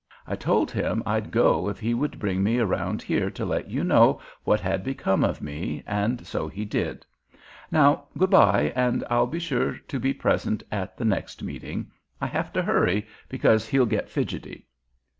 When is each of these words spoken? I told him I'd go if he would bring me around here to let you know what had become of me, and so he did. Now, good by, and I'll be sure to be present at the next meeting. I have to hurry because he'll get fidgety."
I 0.25 0.35
told 0.35 0.71
him 0.71 1.03
I'd 1.05 1.29
go 1.29 1.69
if 1.69 1.79
he 1.79 1.93
would 1.93 2.17
bring 2.17 2.41
me 2.41 2.57
around 2.57 3.03
here 3.03 3.29
to 3.29 3.45
let 3.45 3.69
you 3.69 3.83
know 3.83 4.19
what 4.43 4.59
had 4.59 4.83
become 4.83 5.23
of 5.23 5.43
me, 5.43 5.83
and 5.85 6.25
so 6.25 6.47
he 6.47 6.65
did. 6.65 7.05
Now, 7.69 8.05
good 8.17 8.31
by, 8.31 8.73
and 8.75 9.03
I'll 9.11 9.27
be 9.27 9.37
sure 9.37 9.73
to 9.73 9.99
be 9.99 10.15
present 10.15 10.63
at 10.71 10.97
the 10.97 11.05
next 11.05 11.43
meeting. 11.43 11.91
I 12.19 12.25
have 12.25 12.51
to 12.53 12.63
hurry 12.63 13.05
because 13.29 13.67
he'll 13.67 13.85
get 13.85 14.09
fidgety." 14.09 14.65